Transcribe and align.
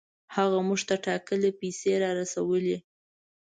هغه 0.35 0.59
موږ 0.67 0.81
ته 0.87 0.95
ټاکلې 1.05 1.51
پیسې 1.61 1.93
را 2.01 2.11
رسولې. 2.19 2.77